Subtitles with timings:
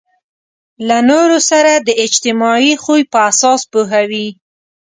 [0.87, 4.27] له نورو سره د اجتماعي خوی په اساس پوهوي.